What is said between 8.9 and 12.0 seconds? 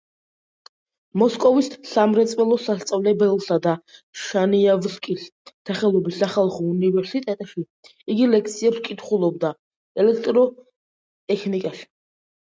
კითხულობდა ელექტროტექნიკაში.